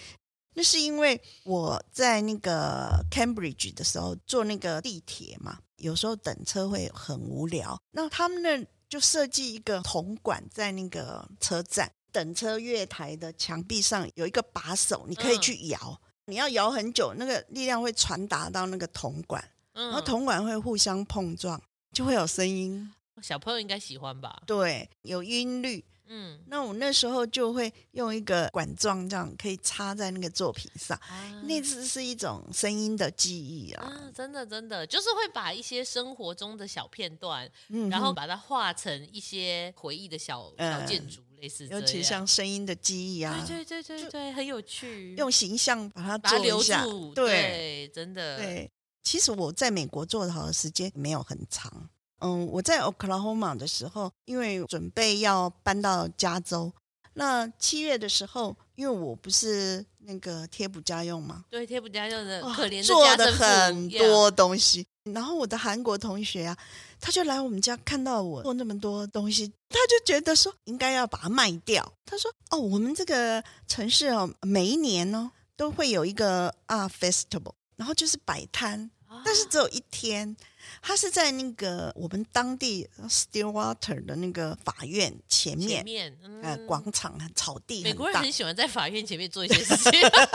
[0.54, 5.58] 那是因为我在那个 Cambridge 的时候坐那个地铁嘛。
[5.80, 15.78] 有时候等车会很无聊，那他们那就设计一个铜管在那个车站等车月台的墙壁上有一个把手，你可以去摇，
[16.26, 19.42] 嗯、你要摇很久，那个力量会传达到那个铜管，
[19.74, 21.60] 嗯、然后铜管会互相碰撞，
[21.92, 22.92] 就会有声音。
[23.22, 24.42] 小朋友应该喜欢吧？
[24.46, 25.84] 对，有音律。
[26.12, 48.36] 嗯，那我那时候就会用一个管状这样可以插在那个作品上，啊、那次是一种声音的记忆啊，啊，真的真的就是会把一些生活中的小片段，嗯、然后把它画成一些回忆的小小建筑类似，尤其像声音的记忆啊，对对对对对，很有趣，用形象把它把它留下住，对，对，真的。
[48.38, 48.68] 对，
[49.04, 51.88] 其实我在美国做陶的时间没有很长。
[52.20, 56.72] 嗯，我在 Oklahoma 的时候，因为准备要搬到加州，
[57.14, 64.86] 那七月的时候，因为我不是那个贴补家用嘛，对，贴补家用的可怜的做的很多东西。
[65.04, 66.56] 然后我的韩国同学啊，
[67.00, 71.90] 他就来我们家看到我做那么多东西，他就觉得说应该要把它卖掉。
[72.04, 78.90] 他说：“哦，我们这个城市哦，每一年呢都会有一个 Art Festival，然后就是摆摊，
[79.24, 80.36] 但是只有一天。”
[80.82, 89.92] 他是在那个我们当地 Stillwater 的那个法院前面，前面嗯、呃，广场草地，美国人很喜欢在法院前面做一些事情，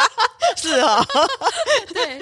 [0.57, 1.29] 是啊、哦，
[1.93, 2.19] 对，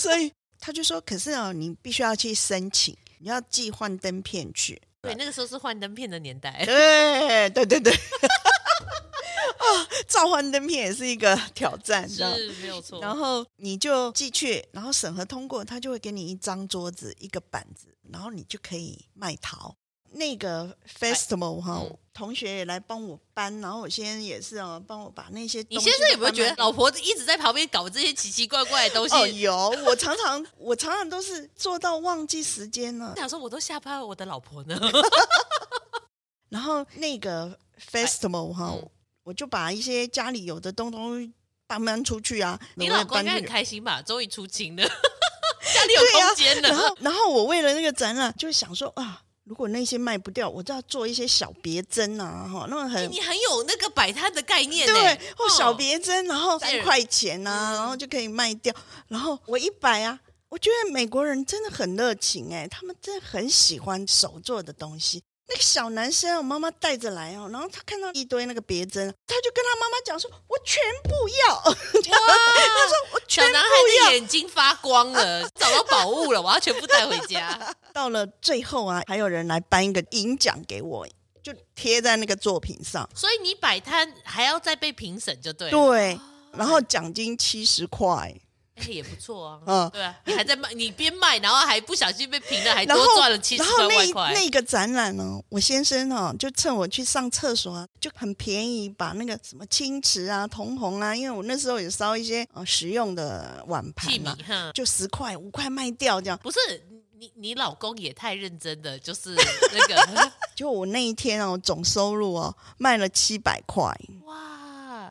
[0.00, 7.92] 所以他就说，可是啊、哦，你必须要去申请，你要寄幻灯片去，对，那个时候是幻灯片的年代，对，对对对。
[8.82, 9.66] 啊，
[10.08, 12.22] 召唤灯片也是一个挑战，是
[12.60, 13.00] 没有错。
[13.00, 19.74] 然后你就寄去，然后审核通过，他就会给你一张桌子、一个板子，然后你就可以卖桃。
[20.14, 25.64] 那个 festival 哈、嗯，同学也来帮我搬，然后我先生也是哦，帮我把那些。
[25.70, 29.14] 你先生有没有觉得老婆一直在旁边搞这些奇奇怪怪的东西？
[29.16, 33.14] 哦，有，我常常我常常都是做到忘记时间了。
[33.16, 34.78] 想说我都下班了，我的老婆呢？
[36.52, 37.58] 然后那个
[37.90, 38.70] festival 哈。
[38.74, 38.88] 嗯
[39.24, 41.32] 我就把一些家里有的东东
[41.64, 42.58] 搬搬出去啊！
[42.74, 44.02] 你老公应该很开心吧？
[44.02, 44.82] 终于出清了，
[45.72, 46.68] 家里有空间了。
[46.68, 58.74] 然后，然后我为了那个展览，就想说啊，如果那些卖不掉，我就要做一些小别针啊，哈，那么很你很有那个摆摊的概念，对，或小别针，然后三块钱啊，然后就可以卖掉。
[59.06, 65.22] 然后我一摆啊，我觉得美国人真的很热情哎，他们真的很喜欢手做的东西。
[65.52, 71.10] 那个小男生，我妈妈带着来哦，然后他看到一堆那个别针，他就跟他妈妈讲说：“我全部
[71.46, 71.62] 要。”哇！
[71.74, 73.68] 他说：“我全部要。”小男孩
[74.08, 77.76] 的眼睛发光了，找到宝物了，我要全部带回家。
[77.92, 81.06] 到了最后啊，还有人来颁一个银奖给我，
[81.42, 83.06] 就贴在那个作品上。
[83.14, 85.70] 所以你摆摊还要再被评审，就对了。
[85.70, 86.18] 对，
[86.52, 88.34] 然后奖金七十块。
[88.82, 89.60] 哎，也不错啊。
[89.66, 93.62] 嗯，对啊，你还在卖，你边卖，然后还不小心被评了，还多赚了七十。
[93.62, 104.36] 然后那那个展览呢，我先生哈就趁我去上厕所啊，就很便宜，把那个什么青瓷啊、铜红啊，因为我那时候也烧一些呃实用的碗盘嘛，
[104.74, 106.38] 就十块五块卖掉这样。
[106.42, 106.58] 不是
[107.18, 113.84] 你你老公也太认真的，就是那个 就我那一天哦，总收入哦卖了七百块。
[114.24, 114.61] 哇。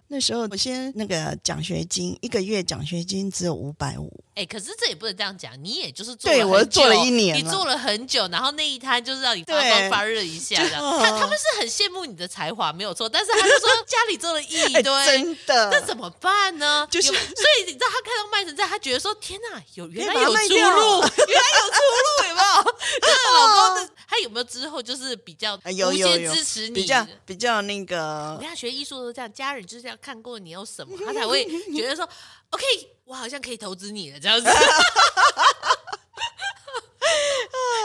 [0.08, 10.70] 那时候我先那个奖学金一个月奖学金只有五百五，哎，可是这也不能这样讲，你也就是做对我做了一年，你做了很久，然后那一摊就是让你发光发热一下的。
[10.70, 16.88] 他他们是很羡慕你的才华，没有错，但是他就说 家里做了一堆，真的，那怎么办呢？
[16.90, 22.64] 就是所以你知道他看到卖成这样，他觉得说天哪，有原来有出路， 原来有出路，有没有？
[23.02, 29.98] 就是老公的，他有没有之后就是比较无限支持你，比较比较那个，人家学艺术都这样，家人就是这样。
[30.02, 32.08] 看过你有什么，他才会觉得说
[32.52, 32.66] ，OK，
[33.06, 34.46] 我好像可以投资你了，这样子。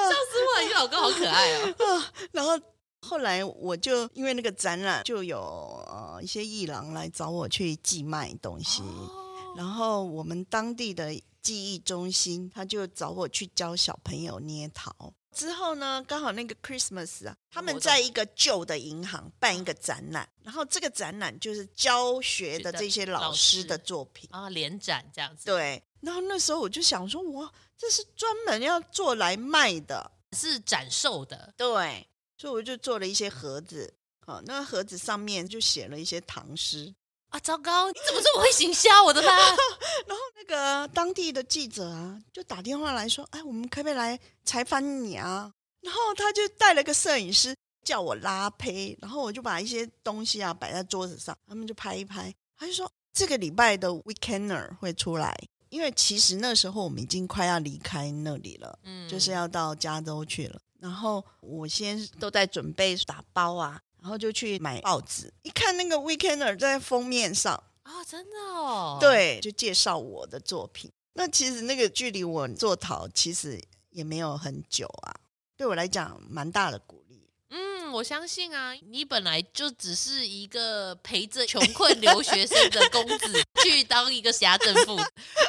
[0.07, 2.05] 笑死我了，你老公好可爱 哦。
[2.33, 2.59] 然后
[3.01, 15.15] 后来我就因为那个展览，就有呃一些艺廊来找我去寄卖东西，哦、然后我们当地的技艺中心，他就找我去教小朋友捏陶。
[15.37, 25.45] 之后呢，刚好那个 Christmas 啊，他们在一个旧的银行办一个展览，然后这个展览就是教学的这些老师的作品啊，联展这样子。
[25.45, 31.53] 对，然后那时候我就想说，哇，这是专门要做来卖的，是展售的。
[31.55, 36.95] 对，所以我就做了一些盒子，啊，那个盒子上面就写了一些唐诗。
[37.37, 37.91] 啊，糟糕！
[37.91, 39.05] 你怎么这么会行销？
[39.05, 39.29] 我的妈！
[40.09, 52.35] 然后那个当地的记者啊，就打电话来说：“哎，我们可不可以来采访你啊？”然后他就带了个摄影师叫我拉胚，然后我就把一些东西啊摆在桌子上，他们就拍一拍。
[52.57, 55.37] 他就说：“这个礼拜的 Weekender 会出来，
[55.69, 60.59] 因为其实那时候我们已经快要离开那里了，嗯，就是要到加州去了。
[60.81, 70.89] 然后我先都在准备打包啊。”然后就去买报纸，一看那个 Weekender 在封面上啊、哦，真的哦，对，就介绍我的作品。
[71.15, 75.13] 那其实那个距离我做陶其实也没有很久啊，
[75.57, 77.29] 对我来讲蛮大的鼓励。
[77.51, 84.97] 嗯，我相信啊，你本来就只是一个陪着穷困留学生的公子 去当一个侠政妇，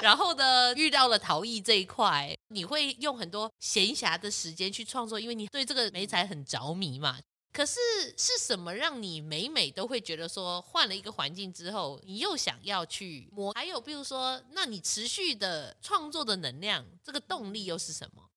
[0.02, 7.20] 然后呢，遇到了陶艺这一块，你会用很多闲暇的时间去创作，因为你对这个美材很着迷嘛。
[7.58, 7.80] 可是
[8.15, 13.52] 是什么让你每每都会觉得说，换了一个环境之后，你又想要去摸？
[13.54, 18.30] 还有比如说，那你持续的创作的能量，这个动力又是什么？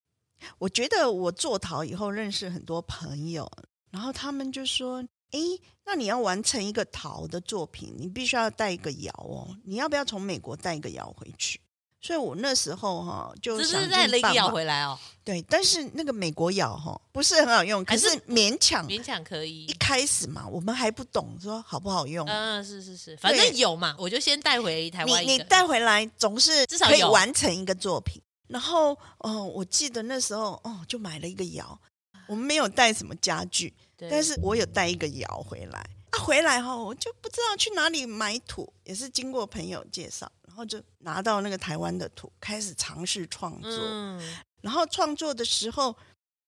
[0.56, 3.46] 我觉得我做陶以后认识很多朋友，
[3.90, 5.38] 然后他们就说：“哎，
[5.84, 11.60] 那你要完成一个陶的作品，你必须要带一个窑哦，你要不要从美国带一个窑回去？”
[12.00, 14.98] 所以我那时候哈就想带了一个窑回来哦。
[15.22, 19.66] 对，但是那个美国窑哈不是很好用，可是勉强勉强可以。
[19.66, 22.26] 一开始嘛，我们还不懂说好不好用。
[22.26, 25.22] 嗯，是是是，反正有嘛，我就先带回台湾。
[25.22, 28.20] 你你带回来总是至少可以完成一个作品。
[28.48, 31.78] 然后哦，我记得那时候哦，就买了一个窑。
[32.26, 33.74] 我们没有带什么家具，
[34.08, 35.84] 但是我有带一个窑回来。
[36.10, 40.30] 啊，回来哈，我就不知道去哪里买土，也是经过朋友介绍。
[40.46, 43.70] 然后就拿到那个台湾的土，开始尝试创作。
[43.70, 44.20] 嗯、
[44.60, 45.96] 然后创作的时候，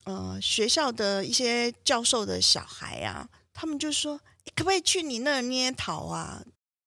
[0.04, 4.18] 呃，学校的一些教授的小孩啊，他们就说
[4.56, 6.42] ：“可不可以去你那儿捏陶啊？”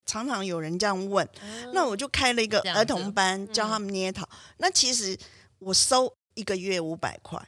[0.06, 1.28] 常常有人这样问。
[1.42, 4.24] 嗯、那我就开了一个儿童班，教他们捏陶。
[4.26, 5.18] 嗯、那其实
[5.60, 7.42] 我收一个月五百块，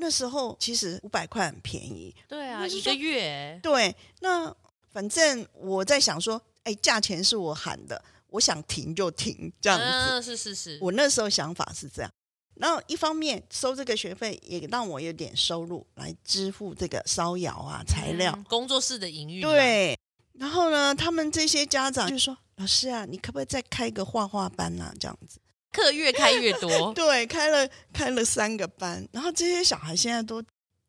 [0.00, 2.14] 那时候其实五百块很便宜。
[2.26, 3.60] 对啊，一个月。
[3.62, 4.52] 对，那
[4.90, 8.02] 反正我在想说，哎，价钱是我喊的。
[8.30, 9.84] 我想停就停，这样子。
[9.84, 10.78] 嗯，是是是。
[10.80, 12.10] 我那时候想法是这样，
[12.54, 19.42] 然后一方面收这个学费，也让我有点收入来支付这个烧窑啊材料、嗯、工作室的营运。
[19.42, 19.98] 对。
[20.34, 24.94] 然后呢，他们这些家长就说：“老师啊，你可不可以再开个画画班啊？
[24.98, 25.40] 这样子，
[25.72, 26.92] 课越开越多。
[26.94, 30.42] ”对，开了开了三个班，然后这些小孩现在都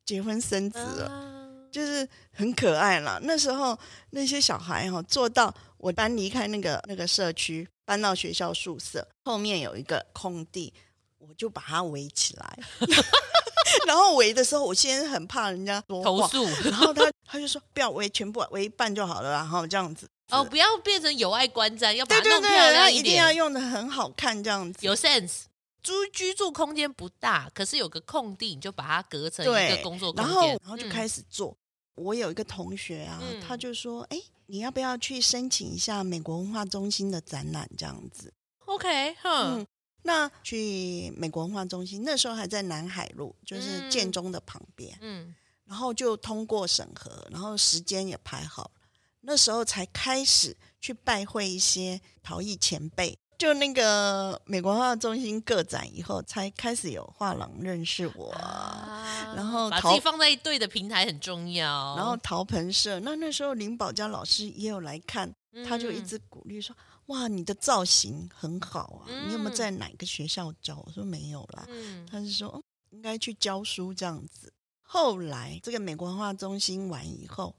[0.05, 3.19] 结婚生子了，嗯、就是很可爱了。
[3.23, 3.77] 那时候
[4.11, 5.53] 那些小孩哈、哦、做到。
[5.81, 10.71] 我搬离开那个那个社区，搬到学校宿舍后面有一个空地，
[11.17, 12.59] 我就把它围起来。
[13.87, 24.85] 然后围的时候，我先很怕人家投诉，然后他他就说不要围全部围一半就好了，然后这样子哦，不要变成有碍观瞻，要把它弄漂亮一点，一定要用的很好看，这样子。
[24.85, 25.43] 有 sense。
[25.83, 31.57] 居居住空间不大，可是有个空地，你就把它隔成一个工作空间，然后然后就开始做。
[31.95, 34.21] 嗯、我有一个同学啊，嗯、他就说，哎。
[34.47, 37.69] 你要不要去申请一下美国文化中心的展览？
[37.77, 38.33] 这样子
[38.65, 39.65] ，OK，嗯，
[40.01, 48.80] 那去美国文化中心那时候还在南海路，就是建中的旁边，嗯，然后就通过审核，然后时间也排好了，
[49.21, 53.17] 那时候才开始去拜会一些陶艺前辈。
[53.37, 61.95] 就那个美国画中心个展以后，才开始有画廊认识我，啊、然后把自己放在对的平台很重要。
[61.97, 66.75] 然后陶盆社，那那时候林宝嘉老师也有来看，嗯、他就一直鼓励说
[67.07, 71.65] ：“哇，你的造型很好啊，嗯、你有没有在哪个学校教？”我说：“没有啦。
[71.67, 74.53] 嗯”他是说：“哦，应该去教书这样子。”
[74.85, 77.55] 后来这个美国文化中心完以后，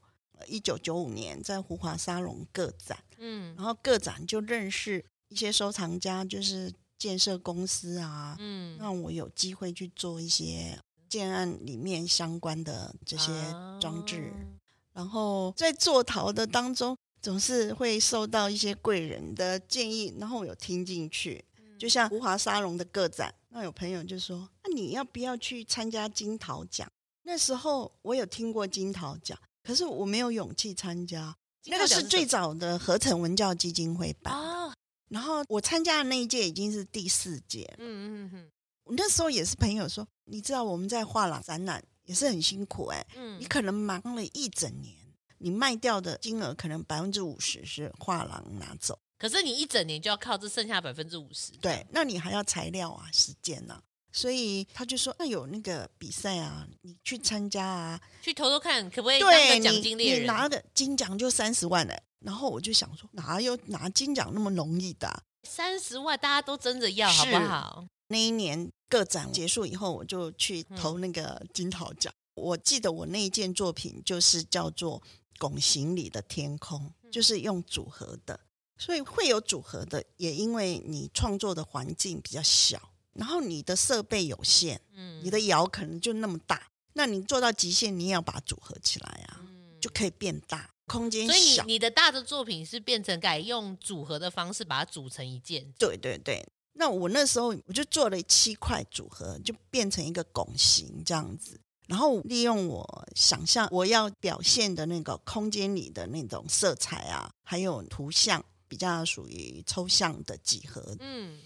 [0.46, 5.04] 一九九五年在胡华沙龙个展，嗯，然后个展就认识。
[5.28, 10.78] 一些收藏家就是建设公司啊，嗯，让我有机会去做一些
[11.08, 13.32] 建案里面相关的这些
[13.80, 21.42] 装置，啊、然后在做陶的当中，总是会受到一些贵人的建议，然后我有听进去。
[21.78, 26.86] 就像胡华沙龙的个展，那有朋友就说：“那、啊、你要不要去参加金陶奖？”
[27.24, 31.36] 那时候我有听过金陶奖，可是我没有勇气参加。
[31.66, 34.34] 那个是最早的合成文教基金会办。
[34.34, 34.72] 哦
[35.08, 37.84] 然后我参加的那一届已经是第四届，嗯
[38.24, 38.50] 嗯嗯，
[38.84, 44.96] 我那时候也是朋友说，你知道我们在画廊展览也是很辛苦哎，嗯，你可能忙了一整年，
[45.36, 61.94] 你卖掉的金额可能百分之五十是画廊拿走，可是你一整年就要靠这剩下百分之五十，对，那你还要材料啊、时间啊，所以他就说，那有那个比赛啊，你去参加啊，去偷偷看可不可以当个奖金猎人，你拿的金奖就三十万呢。
[62.20, 65.22] 然后我就想说，哪有拿金奖那么容易的啊？
[65.42, 67.84] 三十万，大家都争着要，好不好？
[68.08, 72.12] 那一年个展结束以后，我就去投那个金桃奖。
[72.36, 75.00] 嗯、我记得我那一件作品就是叫做
[75.38, 78.38] 《拱形里的天空》，就是用组合的，
[78.78, 90.68] 所以会有组合的，也因为你创作的环境比较小，然后你的设备有限，嗯，你的窑可能就那么大，那你做到极限，你也要把它组合起来啊，嗯、就可以变大。
[90.86, 95.72] 空间小，所以你你的大的作品是变成改用组合的方式把它组成一件。
[95.78, 96.44] 对对对，
[96.74, 110.94] 那我那时候我就做了七块组合，就变成一个拱形这样子，然后利用我想象我要表现的那个空间里的那种色彩啊，还有图像，比较属于抽象的几何。
[110.98, 111.38] 嗯，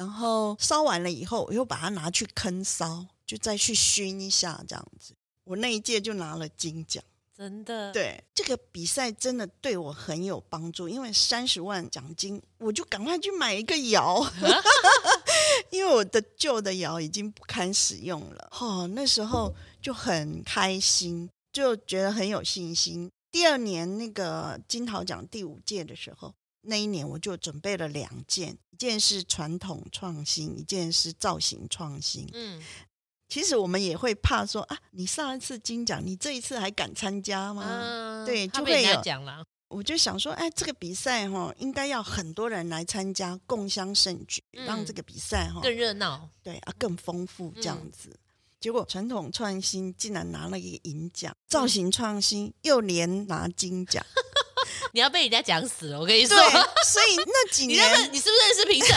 [0.00, 5.12] 然后烧完了以后，我又把它拿去坑烧，就再去熏一下这样子。
[5.44, 7.04] 我那一届就拿了金奖。
[7.36, 14.26] 真的，对这个比赛真的对我很有帮助，因为三十万奖金，我就赶快去买一个窑，
[15.68, 18.50] 因为我的旧的窑已经不堪使用了。
[18.58, 23.10] 哦，那时候就很开心，就觉得很有信心。
[23.30, 32.28] 第二年那个金桃奖第五届的时候，那一年我就准备了两件，一件是传统创新，一件是造型创新。
[32.32, 32.62] 嗯。
[33.28, 37.62] 其实我们也会怕说啊，你上一次金奖，你这一次还敢参加吗？
[37.64, 39.44] 嗯、对，就会有奖了。
[39.68, 48.08] 我就想说，哎，这个比赛哈、哦，应该要很多人来参加，共襄盛举，嗯、让这个比赛哈、哦、更热闹，对啊，更丰富这样子。
[48.08, 48.18] 嗯、
[48.58, 54.04] 结果传统创新竟然拿了一个银奖，造型创新又连拿金奖，
[54.92, 56.36] 你要被人家讲死了，我跟你说。
[56.36, 58.96] 所以那几 年，你，你是不是认识评审？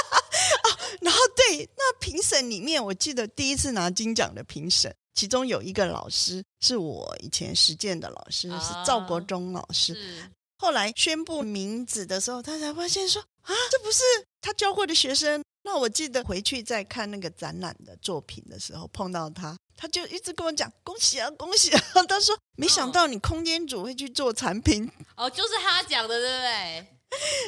[1.00, 9.94] 然后对，那评审里面，我记得第一次拿金奖的评审，其中有一个老师是我以前实践的老师，啊、是赵国忠老师。
[9.94, 14.02] 是后来宣布名字的时候，他才发现说啊，这不是
[14.40, 15.42] 他教过的学生。
[15.62, 21.80] 那我记得回去再看那个展览的作品的时候，碰到他，他就一直跟我讲恭喜啊，恭喜啊。
[22.08, 26.86] 他说没想到你空间组会去做产品，哦，就是他讲的，对不对？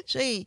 [0.06, 0.46] 所以。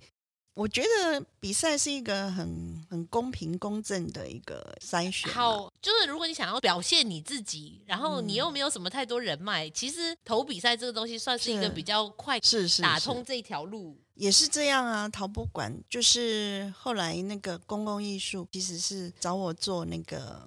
[0.56, 5.32] 我觉得比赛是一个很很公平公正的一个筛选。
[5.32, 13.98] 好，就是如果你想要表现你自己，然后你又没有什么太多人脉，嗯、其实投比赛这个东西算是一个比较快，是是打通这条路。
[14.16, 20.46] 也是这样啊，陶博馆就是后来那个公共艺术，其实是找我做那个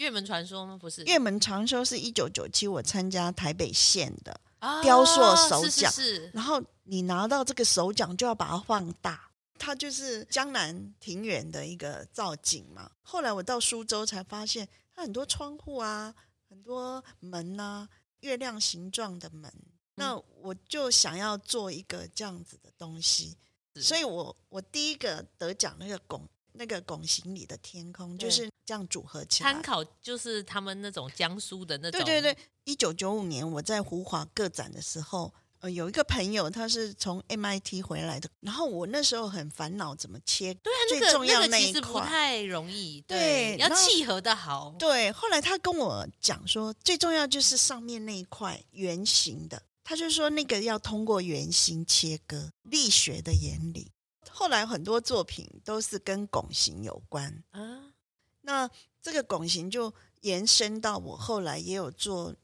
[0.00, 0.78] 月门传说吗？
[0.80, 4.40] 不是，月门传说是一九九七我参加台北县的
[4.82, 9.28] 雕塑首奖，哦、是是是，然后你拿到这个首奖就要把它放大。
[9.58, 12.90] 它就是江南庭园的一个造景嘛。
[13.02, 16.14] 后来我到苏州才发现，它很多窗户啊，
[16.48, 17.86] 很多门啊，
[18.20, 19.52] 月亮形状的门。
[19.96, 23.36] 那我就想要做一个这样子的东西，
[23.74, 29.52] 所以我我第一个得奖那个拱那个拱形里的天空就是这样组合起来。
[29.52, 32.04] 参考就是他们那种江苏的那种。
[32.04, 35.32] 对对对，一九九五年我在湖华个展的时候。
[35.62, 44.74] 呃，有一个朋友，他是从 MIT 回来的，然后我那时候很烦恼怎么切，对啊，那个最重要那一块，那个其实不太容易，对，对要契合的好。
[44.78, 53.92] 对，后来他跟我讲说，最重要就是上面那一块圆形的，他就说那个要通过圆形切割，力学的原理。
[54.32, 57.92] 后来很多作品都是跟拱形有关啊，
[58.42, 58.70] 那
[59.02, 62.34] 这个拱形就延伸到我后来也有做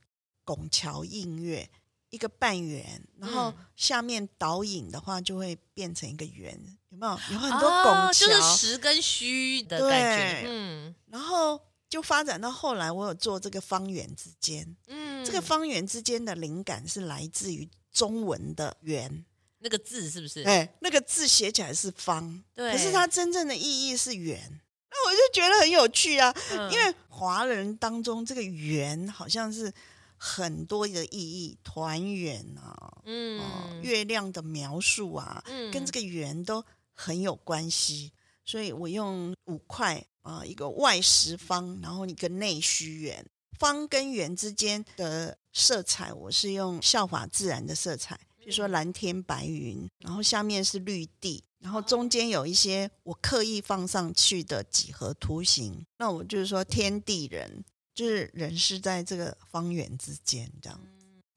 [0.45, 1.69] 拱桥映月。
[2.11, 6.59] 一个半圆，然后下面导引的话就会变成一个圆，
[6.89, 7.13] 有没有？
[7.33, 10.45] 有很多拱桥，哦、就是实跟虚的感觉。
[10.49, 11.61] 嗯，然后
[11.91, 14.77] 就发展到后来，我有做这个方圆之间。
[14.87, 19.25] 嗯，这个方圆之间的灵感是来自于中文的“圆”
[19.59, 20.43] 那个字，是不是？
[20.43, 24.61] 哎，那个字写起来是方，对，可是它真正的意义是圆。
[24.91, 29.73] 那我就觉得很有趣啊，嗯、因为华人当中这个圆好像是。
[30.19, 38.11] 很多的意义，团圆啊，嗯、呃，月亮的描述啊，嗯、跟这个圆都很有关系，
[38.43, 43.27] 所以我用五块啊、呃，一个外十方，然后一个内虚圆，
[43.59, 57.65] 方跟圆之间的色彩，我是用效法自然的色彩，比如说蓝天白云，然后下面是绿地，然后中间有一些我刻意放上去的几何图形，那我就是说天地人。
[57.93, 60.79] 就是人是在这个方圆之间，这样、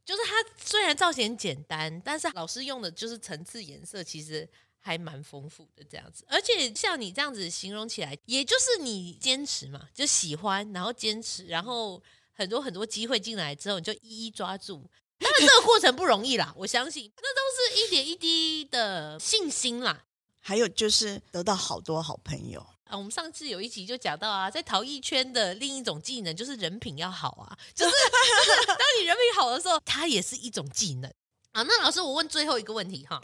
[0.03, 4.45] 就是它虽然造型简单，但是老师用的就是层次颜色，其实
[4.77, 6.25] 还蛮丰富的这样子。
[6.27, 12.03] 而且像你这样子形容起来，也就是你坚持嘛，就喜欢，然后坚持，然后
[12.33, 14.85] 很多很多机会进来之后，你就一一抓住。
[15.23, 20.05] 当然这个过程不容易啦，我相信那都是一点一滴的信心啦。
[20.39, 22.59] 还有就是得到好多好朋友。
[22.85, 31.11] 啊，我们上次有一集就讲到啊，在陶艺圈的另一种技能就是人品要好啊，就是， 就是当你人品好的时候，它也是一种技能
[31.51, 31.61] 啊。
[31.61, 33.21] 那老师，我问最后一个问题哈，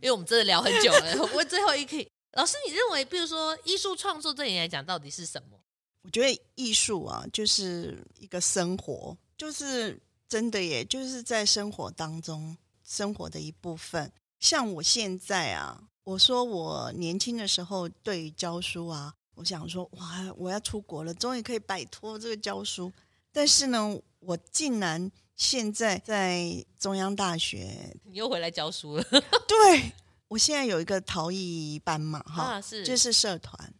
[0.00, 1.96] 因为我们真的聊很久了， 我问最后一个，
[2.32, 5.60] 老师，你认为，比如说艺术创作对你来讲到底是什么？
[6.02, 14.12] 我觉得艺术啊，就是一个生活，就是真的耶，就是在生活当中生活的一部分。
[14.38, 15.84] 像我现在啊。
[16.08, 22.90] 我说我年轻的时候对于教书啊，我想说哇，我要出国了，终于可以摆脱这个教书。
[23.30, 29.04] 但是呢，我竟然现在在中央大学，你又回来教书了。
[29.46, 29.92] 对，
[30.28, 33.74] 我现在有一个陶艺班嘛，哈、啊，是，这是社团。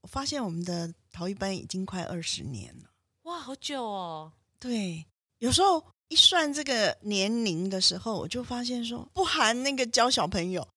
[0.00, 2.88] 我发现我们的陶艺班已经快二十年了，
[3.24, 4.32] 哇，好久哦。
[4.58, 5.04] 对，
[5.40, 10.68] 有时候一算这个年龄的时候，我就发现说，不含那个教小朋友，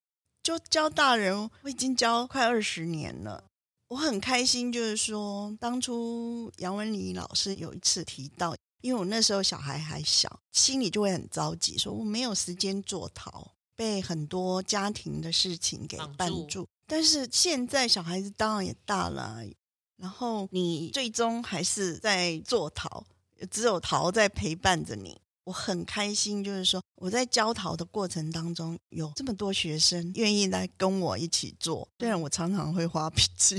[0.42, 3.44] 就教大人，我已经教快二十年了。
[3.88, 16.62] 我很开心，就是说，当初杨文礼老师有一次提到，因为我那时候小孩还小，心里就会很着急，说我没有时间做陶，被很多家庭的事情给绊住。
[16.62, 19.42] 住但是现在小孩子当然也大了，
[19.96, 23.06] 然后你最终还是在做陶，
[23.50, 25.20] 只有陶在陪伴着你。
[25.44, 31.88] 我很开心，就是说我在教陶的过程当中，有这么多学生愿意来跟我一起做。
[31.98, 33.56] 虽然我常常会发脾气，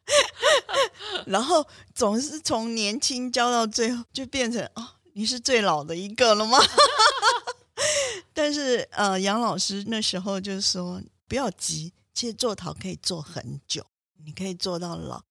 [1.26, 6.58] 然后总是从年轻教到最后，就变成哦，你是最老的一个了吗？
[8.32, 13.84] 但是呃，杨老师那时候就说不要急，其实做陶可以做很久，
[14.24, 15.22] 你可以做到老。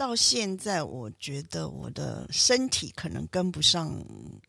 [0.00, 4.02] 到现在，我觉得我的身体可能跟不上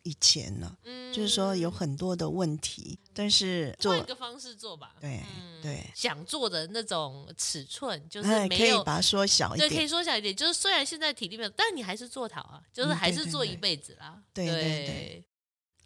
[0.03, 15.25] 以前了，嗯，就是说有很多的问题，但是做换一个方式做吧，对、嗯、对，想做的那种尺寸就是没有，可以把它缩小一点，对，可以缩小一点，就是虽然现在体力没有，但你还是做陶啊，就是还是做一辈子啦，对对对，对，对。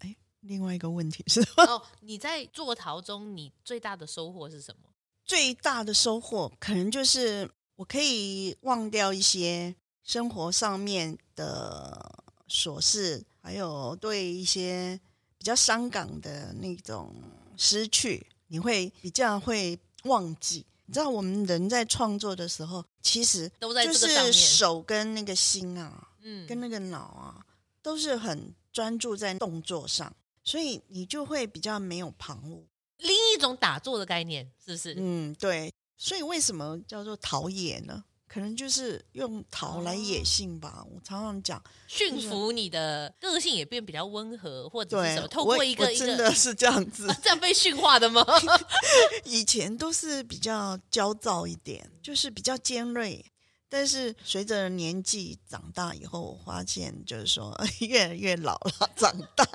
[0.02, 4.90] 哎，另外一个问题是哦，你在做陶中，你最大的收获是什么？
[5.26, 7.50] 最大的收获可能就是。
[7.76, 15.00] 我可以忘掉一些生活上面的琐事，还有对一些
[15.38, 17.14] 比较伤感的那种
[17.58, 20.66] 失去，你会比较会忘记。
[20.86, 27.46] 你知道，我们人在创作的时候，其实都在就是手跟那个心啊，嗯，跟那个脑啊，
[27.82, 32.64] 都是很专注在动作上，所以你就会比较没有旁骛。
[33.00, 34.96] 另一种打坐的概念，是不是？
[34.98, 35.74] 嗯，对。
[35.98, 38.04] 所以为什么叫做陶冶呢？
[38.28, 40.84] 可能就是用陶来冶性吧。
[40.84, 45.28] 哦、我常常讲，驯服你的个性也变比较温和，或者是什么？
[45.30, 48.26] 透过一个一个，真的是这样子，啊、这样被驯化的吗？
[49.24, 53.24] 以前都是比较焦躁一点，就是比较尖锐。
[53.70, 57.56] 但是随着年纪长大以后，我发现就是说
[57.88, 59.48] 越来越老了，长大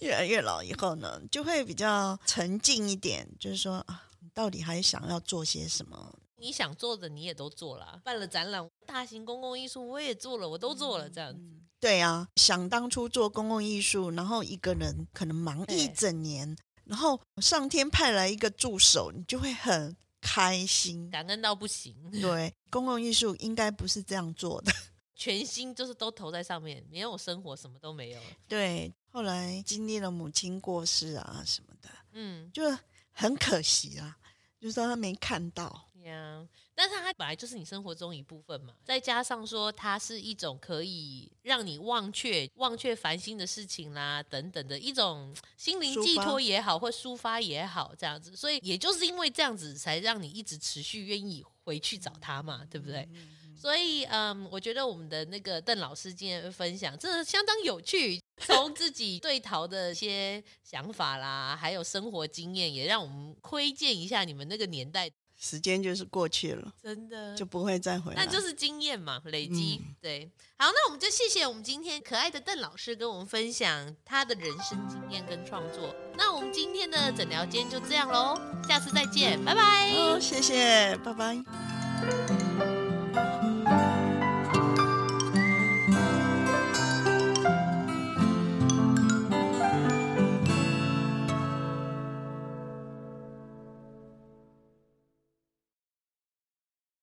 [0.00, 4.02] 越来越老以后呢，就会比较沉静一点，就是说啊。
[4.34, 6.18] 到底还想要做些什么？
[6.36, 11.40] 你想做的你也都做了，办了展览，大型公共艺术我也做了，我都做了，这样子。
[11.80, 16.54] 对啊，想当初做公共艺术，然后一个人可能忙一整年，
[16.84, 21.94] 然后上天派来一个助手，你就会很开心，感恩到不行。
[22.20, 24.72] 对，公共艺术应该不是这样做的，
[25.14, 28.20] 全心就是都投在上面，没有生活什么都没有。
[28.48, 32.62] 对，后来经历了母亲过世啊什么的，嗯，就
[33.12, 34.18] 很可惜啊。
[34.64, 35.64] 就是说他没看到，
[36.04, 38.72] 呀，yeah, 但是它本来就是你生活中一部分嘛。
[38.82, 48.34] 再加上说，它是一种可以让你忘却、忘却烦心的事情啦，等等的一种心灵寄托也好，或抒发也好，这样子。
[48.34, 53.06] 所以也就是因为这样子，才让你一直持续愿意回去找他嘛，对不对？
[53.54, 65.10] 所以，嗯，我觉得我们的那个邓老师今天分享真的相当有趣，从自己对逃的一些想法啦，还有生活经验，也让我们窥见一下你们那个年代。
[65.36, 68.24] 时间就是过去了，真的就不会再回来。
[68.24, 69.82] 那就是经验嘛，累积。
[69.84, 75.94] 嗯、对，好，那我们就谢谢我们今天可爱的邓老师跟我们分享他的人生经验跟创作。
[76.16, 79.92] 那我们今天的诊疗间就这样喽，下次再见，拜拜。
[79.96, 82.43] 哦，谢谢，拜拜。